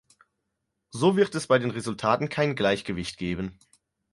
[0.89, 3.59] So wird es bei den Resultaten kein Gleichgewicht geben.